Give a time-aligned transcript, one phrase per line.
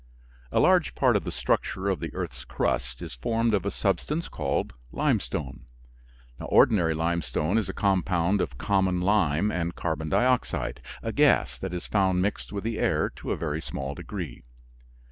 [0.51, 4.29] A large part of the structure of the earth's crust is formed of a substance
[4.29, 5.65] called limestone.
[6.39, 11.85] Ordinary limestone is a compound of common lime and carbon dioxide, a gas that is
[11.85, 14.41] found mixed with the air to a very small degree.